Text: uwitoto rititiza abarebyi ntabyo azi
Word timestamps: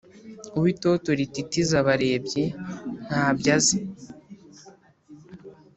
uwitoto 0.57 1.09
rititiza 1.19 1.75
abarebyi 1.81 2.43
ntabyo 3.05 3.49
azi 3.57 3.77